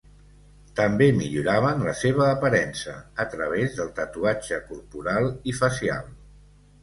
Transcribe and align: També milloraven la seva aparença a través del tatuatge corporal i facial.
També 0.77 1.07
milloraven 1.17 1.83
la 1.87 1.91
seva 1.99 2.23
aparença 2.29 2.95
a 3.23 3.27
través 3.35 3.75
del 3.81 3.91
tatuatge 3.99 4.61
corporal 4.71 5.29
i 5.53 5.57
facial. 5.61 6.11